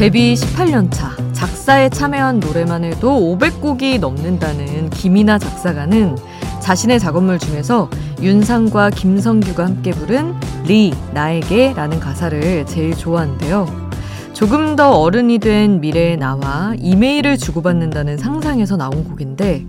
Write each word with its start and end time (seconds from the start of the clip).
데뷔 0.00 0.32
18년 0.34 0.90
차 0.90 1.14
작사에 1.34 1.90
참여한 1.90 2.40
노래만 2.40 2.84
해도 2.84 3.36
500곡이 3.38 4.00
넘는다는 4.00 4.88
김이나 4.88 5.38
작사가는 5.38 6.16
자신의 6.60 6.98
작업물 6.98 7.38
중에서 7.38 7.90
윤상과 8.22 8.90
김성규가 8.90 9.64
함께 9.64 9.92
부른 9.92 10.34
Re 10.66 10.92
나에게 11.14 11.72
라는 11.74 11.98
가사를 11.98 12.66
제일 12.66 12.94
좋아하는데요. 12.94 13.90
조금 14.34 14.76
더 14.76 14.92
어른이 14.92 15.38
된 15.38 15.80
미래의 15.80 16.16
나와 16.16 16.74
이메일을 16.78 17.36
주고받는다는 17.36 18.16
상상에서 18.18 18.76
나온 18.76 19.04
곡인데 19.04 19.66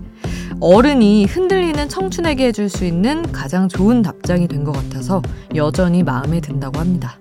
어른이 0.60 1.24
흔들리는 1.24 1.88
청춘에게 1.88 2.46
해줄 2.46 2.68
수 2.68 2.84
있는 2.84 3.30
가장 3.32 3.68
좋은 3.68 4.00
답장이 4.02 4.48
된 4.48 4.62
것 4.64 4.72
같아서 4.72 5.20
여전히 5.56 6.02
마음에 6.04 6.40
든다고 6.40 6.78
합니다. 6.78 7.18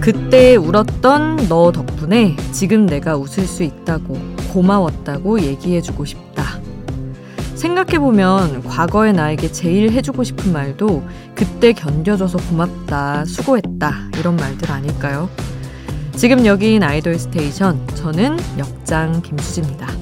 그때 0.00 0.56
울었던 0.56 1.48
너 1.48 1.72
덕분에 1.72 2.36
지금 2.52 2.86
내가 2.86 3.16
웃을 3.16 3.44
수 3.46 3.62
있다고 3.62 4.35
고마웠다고 4.48 5.40
얘기해주고 5.40 6.04
싶다. 6.04 6.60
생각해보면 7.54 8.64
과거의 8.64 9.12
나에게 9.14 9.50
제일 9.50 9.90
해주고 9.92 10.24
싶은 10.24 10.52
말도 10.52 11.02
그때 11.34 11.72
견뎌줘서 11.72 12.38
고맙다, 12.48 13.24
수고했다, 13.24 14.10
이런 14.18 14.36
말들 14.36 14.70
아닐까요? 14.70 15.28
지금 16.14 16.44
여기인 16.46 16.82
아이돌 16.82 17.18
스테이션, 17.18 17.86
저는 17.94 18.38
역장 18.58 19.22
김수지입니다. 19.22 19.95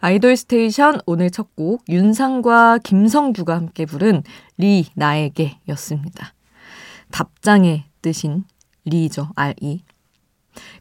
아이돌 0.00 0.36
스테이션 0.36 1.00
오늘 1.06 1.30
첫 1.30 1.54
곡 1.56 1.84
윤상과 1.88 2.78
김성규가 2.78 3.54
함께 3.54 3.84
부른 3.84 4.22
Re 4.56 4.86
나에게 4.94 5.58
였습니다. 5.68 6.32
답장의 7.10 7.84
뜻인 8.00 8.44
Re죠. 8.84 9.28
R-E. 9.34 9.82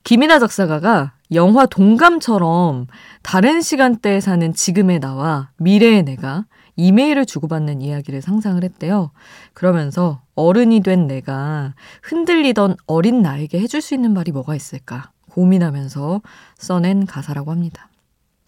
김이나 0.03 0.39
작사가가 0.39 1.13
영화 1.33 1.65
동감처럼 1.65 2.87
다른 3.21 3.61
시간대에 3.61 4.19
사는 4.21 4.53
지금의 4.53 4.99
나와 4.99 5.51
미래의 5.57 6.03
내가 6.03 6.45
이메일을 6.77 7.25
주고받는 7.25 7.81
이야기를 7.81 8.21
상상을 8.21 8.63
했대요. 8.63 9.11
그러면서 9.53 10.21
어른이 10.35 10.79
된 10.81 11.07
내가 11.07 11.73
흔들리던 12.03 12.77
어린 12.87 13.21
나에게 13.21 13.59
해줄 13.59 13.81
수 13.81 13.93
있는 13.93 14.13
말이 14.13 14.31
뭐가 14.31 14.55
있을까 14.55 15.11
고민하면서 15.29 16.21
써낸 16.57 17.05
가사라고 17.05 17.51
합니다. 17.51 17.88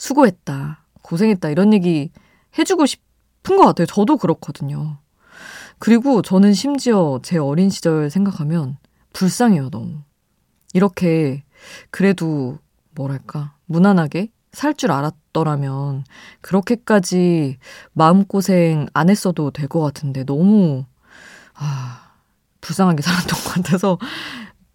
수고했다, 0.01 0.83
고생했다 1.03 1.51
이런 1.51 1.73
얘기 1.73 2.09
해주고 2.57 2.87
싶은 2.87 3.55
것 3.55 3.65
같아요. 3.65 3.85
저도 3.85 4.17
그렇거든요. 4.17 4.97
그리고 5.77 6.23
저는 6.23 6.53
심지어 6.53 7.19
제 7.21 7.37
어린 7.37 7.69
시절 7.69 8.09
생각하면 8.09 8.77
불쌍해요, 9.13 9.69
너무. 9.69 10.01
이렇게 10.73 11.43
그래도 11.91 12.57
뭐랄까 12.95 13.53
무난하게 13.67 14.29
살 14.53 14.73
줄 14.73 14.91
알았더라면 14.91 16.03
그렇게까지 16.41 17.57
마음고생 17.93 18.87
안 18.93 19.09
했어도 19.09 19.51
될 19.51 19.67
것 19.69 19.81
같은데 19.81 20.23
너무 20.25 20.83
아 21.53 22.11
불쌍하게 22.61 23.03
살았던 23.03 23.39
것 23.39 23.53
같아서 23.53 23.99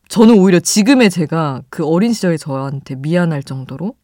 저는 0.08 0.38
오히려 0.38 0.60
지금의 0.60 1.10
제가 1.10 1.62
그 1.68 1.84
어린 1.84 2.12
시절의 2.12 2.38
저한테 2.38 2.94
미안할 2.94 3.42
정도로 3.42 3.94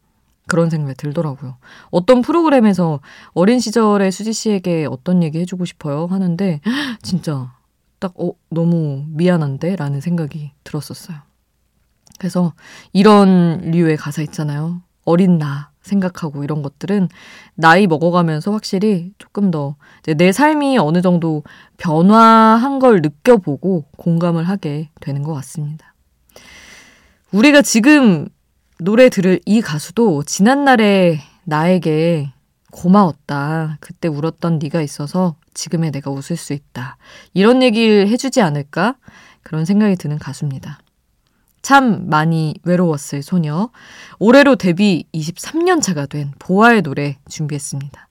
그런 0.52 0.68
생각이 0.68 0.94
들더라고요. 0.98 1.56
어떤 1.90 2.20
프로그램에서 2.20 3.00
어린 3.32 3.58
시절의 3.58 4.12
수지 4.12 4.34
씨에게 4.34 4.86
어떤 4.90 5.22
얘기 5.22 5.38
해주고 5.40 5.64
싶어요 5.64 6.04
하는데 6.04 6.60
진짜 7.00 7.54
딱 7.98 8.12
어, 8.20 8.32
너무 8.50 9.06
미안한데 9.08 9.76
라는 9.76 10.02
생각이 10.02 10.50
들었었어요. 10.62 11.16
그래서 12.18 12.52
이런 12.92 13.70
류의 13.70 13.96
가사 13.96 14.20
있잖아요. 14.20 14.82
어린 15.06 15.38
나 15.38 15.70
생각하고 15.80 16.44
이런 16.44 16.60
것들은 16.62 17.08
나이 17.54 17.86
먹어가면서 17.86 18.52
확실히 18.52 19.14
조금 19.16 19.50
더 19.50 19.76
내 20.04 20.32
삶이 20.32 20.76
어느 20.76 21.00
정도 21.00 21.44
변화한 21.78 22.78
걸 22.78 23.00
느껴보고 23.00 23.86
공감을 23.96 24.46
하게 24.46 24.90
되는 25.00 25.22
것 25.22 25.32
같습니다. 25.32 25.94
우리가 27.30 27.62
지금 27.62 28.28
노래 28.78 29.08
들을 29.08 29.40
이 29.46 29.60
가수도 29.60 30.22
지난날에 30.24 31.20
나에게 31.44 32.32
고마웠다. 32.70 33.76
그때 33.80 34.08
울었던 34.08 34.58
네가 34.58 34.80
있어서 34.82 35.36
지금의 35.54 35.90
내가 35.92 36.10
웃을 36.10 36.36
수 36.36 36.52
있다. 36.52 36.96
이런 37.34 37.62
얘기를 37.62 38.08
해주지 38.08 38.40
않을까? 38.40 38.96
그런 39.42 39.64
생각이 39.64 39.96
드는 39.96 40.18
가수입니다. 40.18 40.78
참 41.60 42.08
많이 42.08 42.54
외로웠을 42.64 43.22
소녀. 43.22 43.70
올해로 44.18 44.56
데뷔 44.56 45.04
23년 45.14 45.80
차가 45.80 46.06
된 46.06 46.32
보아의 46.38 46.82
노래 46.82 47.18
준비했습니다. 47.28 48.08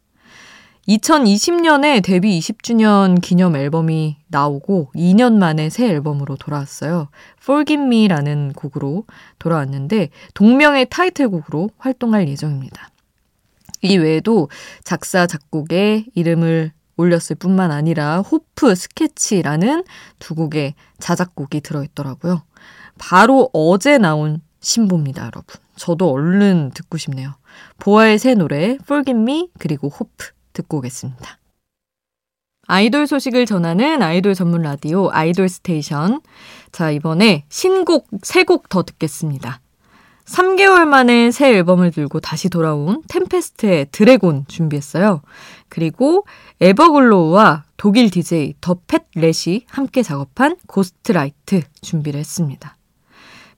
2020년에 0.87 2.03
데뷔 2.03 2.39
20주년 2.39 3.21
기념 3.21 3.55
앨범이 3.55 4.17
나오고 4.27 4.91
2년 4.95 5.37
만에 5.37 5.69
새 5.69 5.87
앨범으로 5.87 6.37
돌아왔어요. 6.37 7.09
Forgive 7.41 7.85
Me라는 7.85 8.53
곡으로 8.53 9.05
돌아왔는데 9.37 10.09
동명의 10.33 10.87
타이틀곡으로 10.89 11.69
활동할 11.77 12.27
예정입니다. 12.27 12.89
이 13.83 13.97
외에도 13.97 14.49
작사, 14.83 15.27
작곡에 15.27 16.05
이름을 16.15 16.71
올렸을 16.97 17.35
뿐만 17.39 17.71
아니라 17.71 18.19
호프, 18.21 18.75
스케치라는 18.75 19.83
두 20.19 20.35
곡의 20.35 20.75
자작곡이 20.99 21.61
들어있더라고요. 21.61 22.43
바로 22.97 23.49
어제 23.53 23.97
나온 23.97 24.41
신보입니다, 24.59 25.25
여러분. 25.25 25.55
저도 25.75 26.11
얼른 26.11 26.71
듣고 26.73 26.97
싶네요. 26.97 27.33
보아의 27.79 28.19
새 28.19 28.35
노래 28.35 28.77
Forgive 28.83 29.19
Me 29.19 29.49
그리고 29.57 29.89
Hope 29.89 30.31
듣고 30.53 30.77
오겠습니다. 30.77 31.37
아이돌 32.67 33.07
소식을 33.07 33.45
전하는 33.45 34.01
아이돌 34.01 34.33
전문 34.33 34.61
라디오 34.61 35.09
아이돌 35.11 35.49
스테이션. 35.49 36.21
자, 36.71 36.91
이번에 36.91 37.45
신곡 37.49 38.09
3곡 38.11 38.69
더 38.69 38.83
듣겠습니다. 38.83 39.59
3개월 40.25 40.85
만에 40.85 41.31
새 41.31 41.49
앨범을 41.49 41.91
들고 41.91 42.21
다시 42.21 42.49
돌아온 42.49 43.01
템페스트의 43.09 43.87
Dragon 43.91 44.45
준비했어요. 44.47 45.21
그리고 45.67 46.25
에버글로우와 46.61 47.65
독일 47.75 48.09
DJ 48.09 48.55
더팻랫이 48.61 49.65
함께 49.67 50.03
작업한 50.03 50.55
Ghost 50.67 51.15
Light 51.15 51.63
준비를 51.81 52.19
했습니다. 52.19 52.77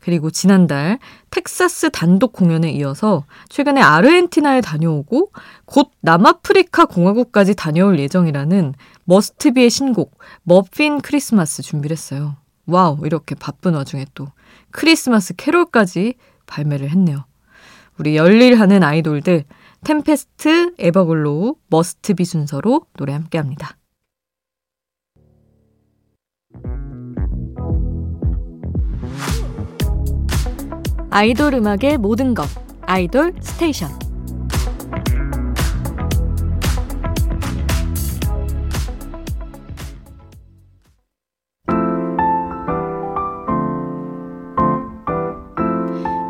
그리고 0.03 0.31
지난달 0.31 0.99
텍사스 1.29 1.91
단독 1.91 2.33
공연에 2.33 2.69
이어서 2.71 3.23
최근에 3.47 3.79
아르헨티나에 3.79 4.59
다녀오고 4.59 5.31
곧 5.63 5.91
남아프리카 6.01 6.85
공화국까지 6.85 7.55
다녀올 7.55 7.97
예정이라는 7.99 8.73
머스트비의 9.05 9.69
신곡 9.69 10.17
Muffin 10.43 10.99
Christmas 10.99 11.61
준비를 11.61 11.95
했어요. 11.95 12.35
와우, 12.65 12.97
이렇게 13.05 13.33
바쁜 13.33 13.75
와중에 13.75 14.05
또 14.13 14.27
크리스마스 14.71 15.37
캐롤까지 15.37 16.15
발매를 16.47 16.89
했네요. 16.89 17.23
우리 17.97 18.17
열일하는 18.17 18.83
아이돌들 18.83 19.45
템페스트, 19.85 20.73
에버글로우, 20.79 21.55
머스트비 21.69 22.25
순서로 22.25 22.87
노래 22.97 23.13
함께 23.13 23.37
합니다. 23.37 23.77
아이돌 31.13 31.53
음악의 31.53 31.99
모든 31.99 32.33
것 32.33 32.47
아이돌 32.87 33.35
스테이션 33.39 33.87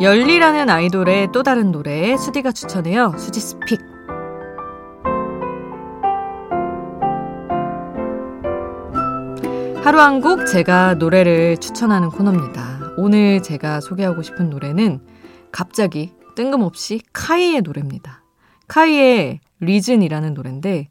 열리라는 0.01 0.69
아이돌의 0.69 1.29
또 1.31 1.44
다른 1.44 1.71
노래 1.71 2.18
수디가 2.18 2.51
추천해요. 2.51 3.13
수지's 3.18 3.39
Pick. 3.39 3.80
하루 9.81 10.00
한 10.01 10.19
곡 10.19 10.45
제가 10.45 10.95
노래를 10.95 11.57
추천하는 11.57 12.09
코너입니다. 12.09 12.73
오늘 12.98 13.42
제가 13.42 13.81
소개하고 13.81 14.22
싶은 14.22 14.50
노래는 14.50 15.00
갑자기 15.51 16.13
뜬금없이 16.36 17.01
카이의 17.13 17.62
노래입니다. 17.62 18.24
카이의 18.68 19.40
Reason이라는 19.60 20.33
노래인데 20.34 20.90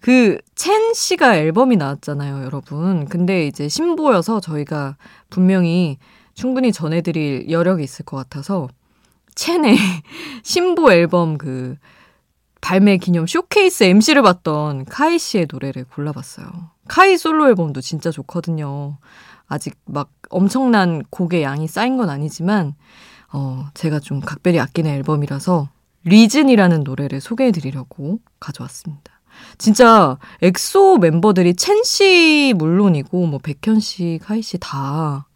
그 0.00 0.38
첸 0.54 0.92
씨가 0.92 1.36
앨범이 1.38 1.76
나왔잖아요, 1.76 2.44
여러분. 2.44 3.06
근데 3.06 3.46
이제 3.46 3.66
신보여서 3.66 4.40
저희가 4.40 4.98
분명히 5.30 5.96
충분히 6.34 6.70
전해드릴 6.70 7.50
여력이 7.50 7.82
있을 7.82 8.04
것 8.04 8.18
같아서 8.18 8.68
첸의 9.36 9.74
신보 10.44 10.92
앨범 10.92 11.38
그 11.38 11.76
발매 12.60 12.98
기념 12.98 13.26
쇼케이스 13.26 13.84
MC를 13.84 14.20
봤던 14.20 14.84
카이 14.84 15.18
씨의 15.18 15.46
노래를 15.50 15.84
골라봤어요. 15.84 16.46
카이 16.88 17.16
솔로 17.16 17.48
앨범도 17.48 17.80
진짜 17.80 18.10
좋거든요. 18.10 18.98
아직 19.50 19.74
막 19.84 20.10
엄청난 20.30 21.02
곡의 21.10 21.42
양이 21.42 21.68
쌓인 21.68 21.98
건 21.98 22.08
아니지만, 22.08 22.74
어, 23.32 23.68
제가 23.74 24.00
좀 24.00 24.20
각별히 24.20 24.58
아끼는 24.58 24.90
앨범이라서 24.90 25.68
Reason이라는 26.04 26.82
노래를 26.84 27.20
소개해 27.20 27.50
드리려고 27.52 28.20
가져왔습니다. 28.40 29.20
진짜 29.58 30.18
엑소 30.42 30.98
멤버들이 30.98 31.54
첸 31.54 31.82
씨 31.84 32.54
물론이고 32.56 33.26
뭐 33.26 33.38
백현 33.38 33.80
씨, 33.80 34.18
카이 34.22 34.40
씨 34.42 34.56
다 34.58 35.26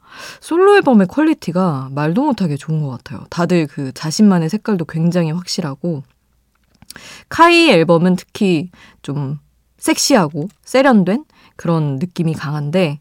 솔로 0.40 0.76
앨범의 0.76 1.08
퀄리티가 1.08 1.88
말도 1.92 2.22
못하게 2.22 2.56
좋은 2.56 2.80
것 2.82 2.88
같아요. 2.90 3.24
다들 3.30 3.66
그 3.66 3.92
자신만의 3.92 4.48
색깔도 4.48 4.84
굉장히 4.84 5.32
확실하고 5.32 6.02
카이 7.28 7.70
앨범은 7.70 8.16
특히 8.16 8.70
좀 9.02 9.38
섹시하고 9.78 10.48
세련된 10.64 11.24
그런 11.56 11.96
느낌이 11.96 12.34
강한데 12.34 13.00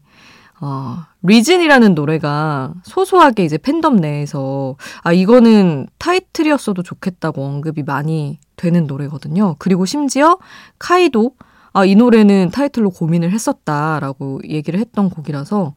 어, 0.60 0.98
Reason이라는 1.22 1.94
노래가 1.94 2.74
소소하게 2.84 3.44
이제 3.44 3.58
팬덤 3.58 3.96
내에서 3.96 4.76
아 5.02 5.12
이거는 5.12 5.88
타이틀이었어도 5.98 6.82
좋겠다고 6.82 7.44
언급이 7.44 7.82
많이 7.82 8.38
되는 8.56 8.86
노래거든요. 8.86 9.56
그리고 9.58 9.84
심지어 9.84 10.38
카이도 10.78 11.32
아 11.76 11.84
이 11.84 11.96
노래는 11.96 12.50
타이틀로 12.50 12.88
고민을 12.90 13.32
했었다라고 13.32 14.42
얘기를 14.48 14.78
했던 14.78 15.10
곡이라서 15.10 15.74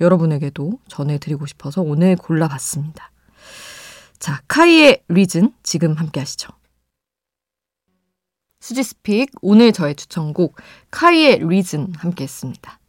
여러분에게도 0.00 0.80
전해드리고 0.88 1.46
싶어서 1.46 1.82
오늘 1.82 2.16
골라봤습니다. 2.16 3.12
자, 4.18 4.42
카이의 4.48 5.04
Reason 5.08 5.52
지금 5.62 5.94
함께 5.94 6.18
하시죠. 6.18 6.48
수지's 8.58 9.01
Pick 9.01 9.30
오늘 9.40 9.72
저의 9.72 9.94
추천곡 9.94 10.56
카이의 10.90 11.46
Reason 11.46 11.92
함께 11.96 12.24
했습니다. 12.24 12.80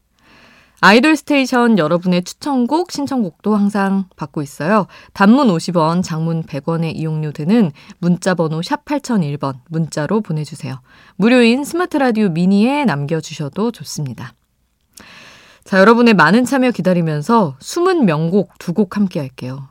아이돌 0.80 1.16
스테이션 1.16 1.80
여러분의 1.80 2.24
추천곡, 2.24 2.92
신청곡도 2.92 3.56
항상 3.56 4.06
받고 4.16 4.44
있어요. 4.44 4.86
단문 5.14 5.48
50원, 5.48 6.04
장문 6.04 6.44
100원의 6.44 6.96
이용료 6.96 7.32
드는 7.32 7.72
문자번호 7.98 8.62
샵 8.62 8.86
8001번 8.86 9.56
문자로 9.70 10.22
보내주세요. 10.22 10.80
무료인 11.16 11.64
스마트라디오 11.64 12.30
미니에 12.30 12.86
남겨주셔도 12.86 13.72
좋습니다. 13.72 14.34
자, 15.64 15.80
여러분의 15.80 16.14
많은 16.14 16.46
참여 16.46 16.72
기다리면서 16.72 17.56
숨은 17.60 18.06
명곡 18.06 18.58
두 18.60 18.74
곡 18.74 18.98
함께 18.98 19.20
할게요. 19.20 19.70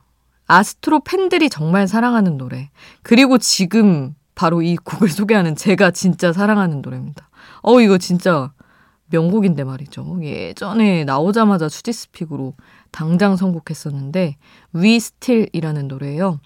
아스트로 0.49 1.01
팬들이 1.05 1.49
정말 1.49 1.87
사랑하는 1.87 2.37
노래. 2.37 2.71
그리고 3.03 3.39
지금 3.39 4.15
바로 4.35 4.61
이 4.61 4.77
곡을 4.77 5.09
소개하는 5.11 5.55
제가 5.55 5.93
진짜 5.93 6.33
사랑하는 6.33 6.83
노래입니다. 6.83 7.29
어, 7.63 7.81
이거 7.81 7.97
진짜 7.97 8.53
명곡인데 9.09 9.65
말이죠. 9.65 10.19
예전에 10.23 11.05
나오자마자 11.05 11.69
수지스픽으로 11.69 12.55
당장 12.91 13.37
선곡했었는데 13.37 14.37
Still이라는 14.75 15.89
노래예요. 15.89 16.41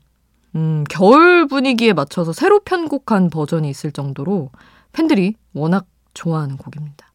음, 0.56 0.84
겨울 0.88 1.46
분위기에 1.46 1.92
맞춰서 1.92 2.32
새로 2.32 2.60
편곡한 2.60 3.30
버전이 3.30 3.68
있을 3.70 3.92
정도로 3.92 4.50
팬들이 4.92 5.34
워낙 5.52 5.86
좋아하는 6.14 6.56
곡입니다. 6.56 7.12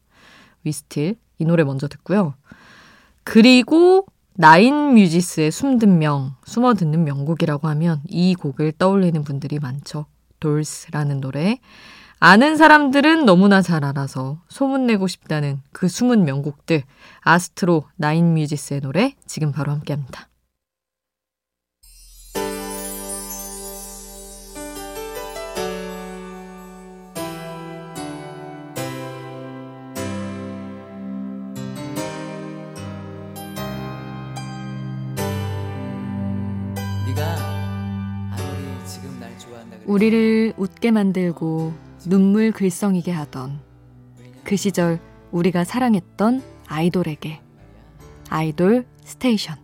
Still 0.66 1.16
이 1.38 1.44
노래 1.44 1.64
먼저 1.64 1.86
듣고요. 1.86 2.34
그리고 3.24 4.06
나인 4.34 4.94
뮤지스의 4.94 5.50
숨든 5.50 5.98
명, 5.98 6.34
숨어 6.44 6.74
듣는 6.74 7.04
명곡이라고 7.04 7.68
하면 7.68 8.02
이 8.08 8.34
곡을 8.34 8.72
떠올리는 8.72 9.22
분들이 9.24 9.58
많죠. 9.58 10.06
돌스라는 10.40 11.20
노래. 11.20 11.58
아는 12.18 12.56
사람들은 12.56 13.26
너무나 13.26 13.60
잘 13.60 13.84
알아서 13.84 14.40
소문내고 14.48 15.06
싶다는 15.06 15.60
그 15.70 15.86
숨은 15.86 16.24
명곡들 16.24 16.82
아스트로 17.20 17.84
나인 17.96 18.32
뮤지스의 18.32 18.80
노래 18.80 19.14
지금 19.26 19.52
바로 19.52 19.70
함께합니다. 19.72 20.28
우리를 39.84 40.54
웃게 40.56 40.90
만들고 40.90 41.85
눈물 42.08 42.52
글썽이게 42.52 43.10
하던 43.10 43.60
그 44.44 44.54
시절 44.56 45.00
우리가 45.32 45.64
사랑했던 45.64 46.40
아이돌에게. 46.68 47.40
아이돌 48.30 48.86
스테이션. 49.04 49.56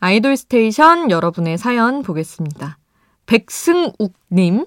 아이돌 0.00 0.36
스테이션 0.36 1.10
여러분의 1.10 1.58
사연 1.58 2.02
보겠습니다. 2.02 2.78
백승욱님, 3.28 4.64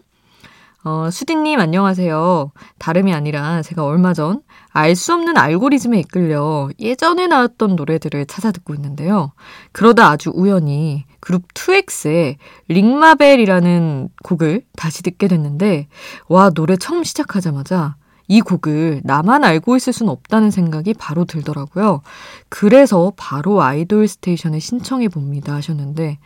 어, 0.84 1.10
수디님 1.12 1.60
안녕하세요. 1.60 2.52
다름이 2.78 3.12
아니라 3.14 3.62
제가 3.64 3.84
얼마 3.84 4.14
전 4.14 4.44
알 4.74 4.96
수 4.96 5.14
없는 5.14 5.36
알고리즘에 5.36 6.00
이끌려 6.00 6.70
예전에 6.80 7.28
나왔던 7.28 7.76
노래들을 7.76 8.26
찾아 8.28 8.52
듣고 8.52 8.74
있는데요. 8.76 9.34
그러다 9.74 10.10
아주 10.10 10.32
우연히 10.34 11.04
그룹 11.20 11.54
2X의 11.54 12.38
링마벨이라는 12.70 14.10
곡을 14.24 14.64
다시 14.78 15.04
듣게 15.04 15.28
됐는데, 15.28 15.88
와, 16.30 16.52
노래 16.52 16.78
처음 16.78 17.04
시작하자마자 17.04 17.96
이 18.28 18.40
곡을 18.42 19.02
나만 19.04 19.44
알고 19.44 19.76
있을 19.76 19.92
순 19.92 20.08
없다는 20.08 20.52
생각이 20.52 20.94
바로 20.94 21.26
들더라고요. 21.26 22.02
그래서 22.48 23.12
바로 23.18 23.62
아이돌 23.62 24.08
스테이션에 24.08 24.60
신청해 24.60 25.10
봅니다 25.10 25.54
하셨는데, 25.56 26.20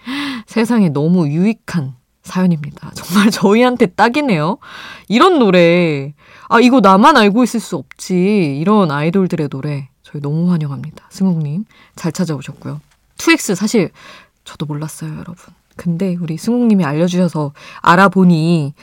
세상에 0.45 0.89
너무 0.89 1.27
유익한 1.29 1.95
사연입니다. 2.25 2.91
정말 2.95 3.31
저희한테 3.31 3.85
딱이네요. 3.85 4.57
이런 5.07 5.39
노래, 5.39 6.13
아, 6.49 6.59
이거 6.59 6.81
나만 6.81 7.15
알고 7.15 7.43
있을 7.43 7.59
수 7.59 7.77
없지. 7.77 8.57
이런 8.59 8.91
아이돌들의 8.91 9.47
노래, 9.49 9.89
저희 10.03 10.21
너무 10.21 10.51
환영합니다. 10.51 11.05
승욱님, 11.09 11.65
잘 11.95 12.11
찾아오셨고요. 12.11 12.81
2X 13.17 13.55
사실 13.55 13.91
저도 14.43 14.65
몰랐어요, 14.65 15.11
여러분. 15.13 15.35
근데 15.77 16.15
우리 16.19 16.37
승욱님이 16.37 16.83
알려주셔서 16.83 17.53
알아보니 17.81 18.73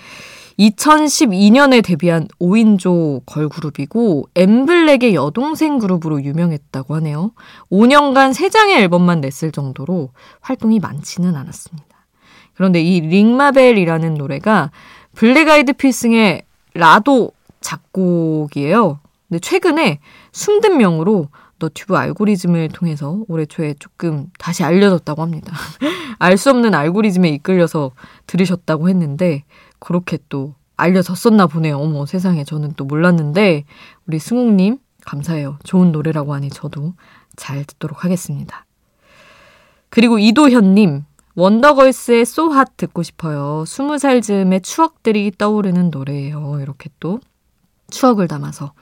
2012년에 0.58 1.82
데뷔한 1.82 2.28
5인조 2.38 3.22
걸그룹이고 3.24 4.28
엠블랙의 4.34 5.14
여동생 5.14 5.78
그룹으로 5.78 6.22
유명했다고 6.22 6.94
하네요. 6.96 7.32
5년간 7.70 8.34
3장의 8.34 8.78
앨범만 8.80 9.22
냈을 9.22 9.50
정도로 9.50 10.10
활동이 10.40 10.78
많지는 10.78 11.34
않았습니다. 11.34 11.91
그런데 12.54 12.80
이 12.80 13.00
Ring 13.00 13.27
My 13.27 13.41
Bell이라는 13.41 14.14
노래가 14.14 14.70
블랙 15.14 15.48
아이드 15.48 15.74
필승의 15.74 16.42
라도 16.74 17.32
작곡이에요. 17.60 19.00
근데 19.28 19.38
최근에 19.40 20.00
숨듣명으로 20.32 21.28
너튜브 21.58 21.96
알고리즘을 21.96 22.68
통해서 22.68 23.22
올해 23.28 23.46
초에 23.46 23.74
조금 23.78 24.30
다시 24.38 24.64
알려졌다고 24.64 25.22
합니다. 25.22 25.54
알 26.18 26.36
수 26.36 26.50
없는 26.50 26.74
알고리즘에 26.74 27.28
이끌려서 27.30 27.92
들으셨다고 28.26 28.88
했는데 28.88 29.44
그렇게 29.78 30.18
또 30.28 30.54
알려졌었나 30.76 31.46
보네요. 31.46 31.78
어머 31.78 32.06
세상에 32.06 32.44
저는 32.44 32.74
또 32.76 32.84
몰랐는데 32.84 33.64
우리 34.06 34.18
승욱님 34.18 34.78
감사해요. 35.04 35.58
좋은 35.64 35.92
노래라고 35.92 36.34
하니 36.34 36.50
저도 36.50 36.94
잘 37.36 37.64
듣도록 37.64 38.04
하겠습니다. 38.04 38.66
그리고 39.88 40.18
이도현님 40.18 41.04
원더걸스의 41.34 42.26
So 42.26 42.46
Hot 42.46 42.76
듣고 42.76 43.02
싶어요. 43.02 43.64
스무 43.66 43.98
살 43.98 44.20
즈음의 44.20 44.60
추억들이 44.62 45.32
떠오르는 45.36 45.90
노래예요. 45.90 46.58
이렇게 46.60 46.90
또 47.00 47.20
추억을 47.90 48.28
담아서 48.28 48.72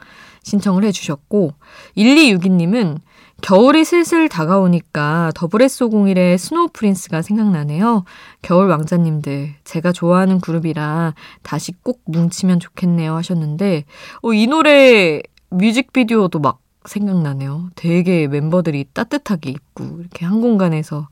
신청을 0.43 0.85
해주셨고 0.85 1.53
1262님은 1.97 2.99
겨울이 3.41 3.85
슬슬 3.85 4.29
다가오니까 4.29 5.33
더블S501의 5.35 6.37
Snow 6.37 6.69
Prince가 6.73 7.23
생각나네요. 7.23 8.05
겨울 8.43 8.69
왕자님들, 8.69 9.55
제가 9.65 9.93
좋아하는 9.93 10.41
그룹이라 10.41 11.15
다시 11.43 11.73
꼭 11.83 12.03
뭉치면 12.05 12.61
좋겠네요 12.61 13.15
하셨는데, 13.17 13.85
어, 14.23 14.33
이 14.35 14.47
노래 14.47 15.23
뮤직비디오도 15.51 16.39
막 16.39 16.61
생각나네요. 16.85 17.71
되게 17.77 18.27
멤버들이 18.29 18.87
따뜻하게 18.93 19.51
입고 19.51 20.01
이렇게 20.01 20.27
한 20.27 20.41
공간에서 20.41 21.09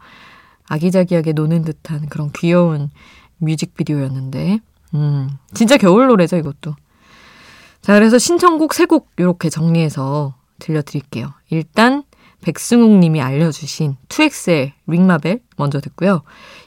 아기자기하게 0.68 1.32
노는 1.32 1.62
듯한 1.64 2.08
그런 2.08 2.30
귀여운 2.32 2.90
뮤직비디오였는데, 3.38 4.60
음, 4.94 5.28
진짜 5.54 5.76
겨울 5.76 6.06
노래죠, 6.08 6.36
이것도. 6.36 6.74
자, 7.80 7.94
그래서 7.94 8.18
신청곡 8.18 8.74
세 8.74 8.86
곡 8.86 9.10
이렇게 9.16 9.48
정리해서 9.50 10.34
들려드릴게요. 10.58 11.32
일단, 11.50 12.02
백승욱 12.40 12.98
님이 12.98 13.20
알려주신 13.20 13.96
2X의 14.08 14.72
링마벨 14.86 15.40
먼저 15.56 15.80
듣고요. 15.80 16.22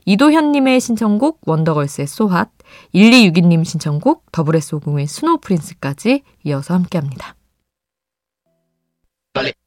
이도현 0.05 0.51
님의 0.51 0.81
신청곡 0.81 1.41
원더걸스의 1.45 2.07
소핫, 2.07 2.49
1262님 2.93 3.63
신청곡 3.63 4.31
더블S501의 4.31 5.07
스노우 5.07 5.37
프린스까지 5.39 6.23
이어서 6.43 6.73
함께 6.73 6.97
합니다. 6.97 7.35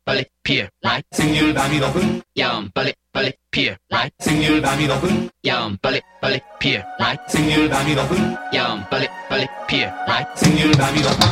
bullet 0.06 0.28
pier 0.44 0.68
right. 0.84 1.04
Single 1.12 1.52
dami 1.52 1.80
dopun 1.80 2.22
yum 2.36 2.70
bullet 2.74 2.96
bullet 3.12 3.36
pier 3.50 3.76
right. 3.92 4.12
Single 4.20 4.60
dami 4.60 4.86
dopun 4.86 5.30
yum 5.42 5.78
bullet 5.82 6.04
bullet 6.22 6.44
pier 6.60 6.84
right. 7.00 7.18
Single 7.28 7.68
dami 7.68 7.94
dopun 7.96 8.36
yum 8.52 8.84
bullet 8.90 9.10
bullet 9.28 9.50
pier 9.68 9.92
right. 10.08 10.26
Single 10.38 10.72
dami 10.72 11.00
dopun 11.00 11.30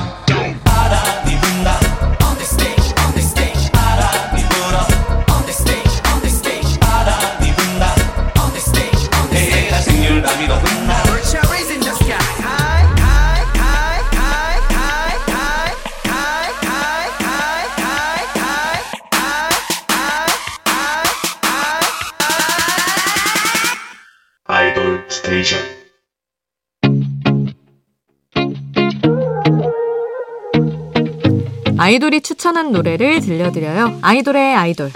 para 0.65 1.01
di 1.25 1.35
on 2.27 2.35
the 2.39 2.45
stage 2.45 2.89
on 3.05 3.13
the 3.15 3.23
stage 3.23 3.65
para 3.73 4.09
di 4.35 4.43
bunda 4.51 4.83
on 5.35 5.43
the 5.47 5.53
stage 5.53 5.95
on 6.11 6.19
the 6.25 6.31
stage 6.31 6.73
para 6.81 7.17
di 7.41 7.51
bunda 7.57 7.91
on 8.41 8.51
the 8.57 8.61
stage 8.61 9.03
on 9.19 9.27
the 9.29 9.37
stage 9.37 9.85
single 9.85 10.21
dami 10.25 10.47
dopun 10.49 10.77
아이돌이 31.83 32.21
추천한 32.21 32.71
노래를 32.71 33.19
들려드려요. 33.19 33.99
아이돌의 34.03 34.55
아이돌. 34.55 34.93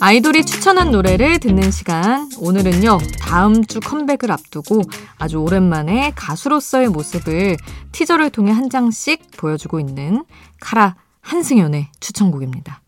아이돌이 0.00 0.46
추천한 0.46 0.92
노래를 0.92 1.40
듣는 1.40 1.70
시간. 1.70 2.30
오늘은요, 2.38 3.00
다음 3.20 3.62
주 3.66 3.80
컴백을 3.80 4.32
앞두고 4.32 4.80
아주 5.18 5.36
오랜만에 5.36 6.12
가수로서의 6.16 6.88
모습을 6.88 7.58
티저를 7.92 8.30
통해 8.30 8.50
한 8.50 8.70
장씩 8.70 9.32
보여주고 9.36 9.78
있는 9.78 10.24
카라 10.58 10.96
한승연의 11.20 11.88
추천곡입니다. 12.00 12.80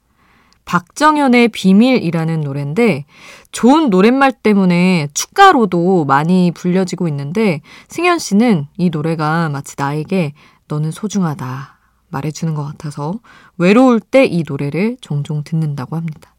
박정현의 0.66 1.48
비밀이라는 1.48 2.42
노래인데 2.42 3.06
좋은 3.52 3.88
노랫말 3.88 4.32
때문에 4.32 5.08
축가로도 5.14 6.04
많이 6.04 6.52
불려지고 6.54 7.08
있는데 7.08 7.62
승현 7.88 8.18
씨는 8.18 8.66
이 8.76 8.90
노래가 8.90 9.48
마치 9.48 9.74
나에게 9.78 10.34
너는 10.68 10.90
소중하다 10.90 11.78
말해주는 12.08 12.54
것 12.54 12.64
같아서 12.64 13.14
외로울 13.56 14.00
때 14.00 14.26
이 14.26 14.44
노래를 14.46 14.98
종종 15.00 15.42
듣는다고 15.44 15.96
합니다. 15.96 16.34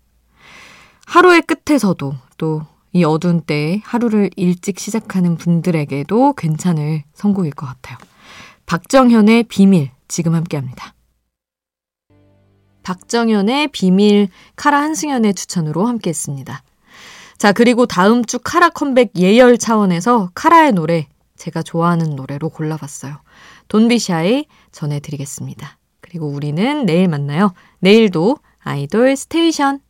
하루의 1.06 1.42
끝에서도 1.42 2.14
또 2.38 2.78
이 2.94 3.04
어두운 3.04 3.42
때에 3.42 3.82
하루를 3.84 4.32
일찍 4.36 4.80
시작하는 4.80 5.38
분들에게도 5.38 6.34
괜찮을 6.34 7.04
선곡일 7.14 7.52
것 7.52 7.68
같아요. 7.68 7.98
박정현의 8.66 9.44
비밀 9.44 9.92
지금 10.08 10.34
함께 10.34 10.58
합니다. 10.58 10.94
박정현의 12.88 13.68
비밀 13.74 14.30
카라 14.56 14.80
한승연의 14.80 15.34
추천으로 15.34 15.88
함께 15.88 16.10
했습니다. 16.10 16.64
자, 17.38 17.52
그리고 17.52 17.86
다음 17.86 18.24
주 18.24 18.40
카라 18.40 18.70
컴백 18.70 19.12
예열 19.18 19.58
차원에서 19.58 20.32
카라의 20.34 20.72
노래 20.72 21.10
제가 21.36 21.64
좋아하는 21.64 22.16
노래로 22.16 22.48
골라봤어요. 22.48 23.18
Don't 23.68 24.07
Be 24.07 24.22
Shy 24.22 24.46
전해드리겠습니다. 24.72 25.78
그리고 26.00 26.30
우리는 26.30 26.86
내일 26.86 27.10
만나요. 27.10 27.54
내일도 27.80 28.38
아이돌 28.60 29.18
스테이션 29.18 29.82